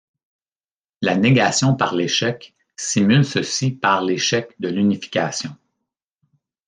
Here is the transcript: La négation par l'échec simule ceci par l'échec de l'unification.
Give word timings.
La 1.03 1.15
négation 1.15 1.75
par 1.75 1.93
l'échec 1.93 2.55
simule 2.75 3.23
ceci 3.23 3.69
par 3.69 4.01
l'échec 4.01 4.51
de 4.59 4.67
l'unification. 4.67 5.55